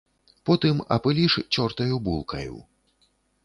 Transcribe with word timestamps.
Потым 0.49 0.79
апыліш 0.95 1.37
цёртаю 1.53 1.95
булкаю. 2.11 2.55